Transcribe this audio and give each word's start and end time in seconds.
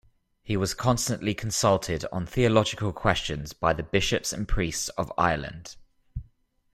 He 0.41 0.57
was 0.57 0.73
constantly 0.73 1.35
consulted 1.35 2.05
on 2.11 2.25
theological 2.25 2.91
questions 2.91 3.53
by 3.53 3.73
the 3.73 3.83
bishops 3.83 4.33
and 4.33 4.47
priests 4.47 4.89
of 4.97 5.13
Ireland. 5.15 5.75